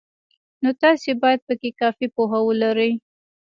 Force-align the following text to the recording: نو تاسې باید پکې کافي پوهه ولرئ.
نو 0.63 0.69
تاسې 0.81 1.09
باید 1.23 1.39
پکې 1.47 1.69
کافي 1.81 2.07
پوهه 2.15 2.39
ولرئ. 2.45 2.91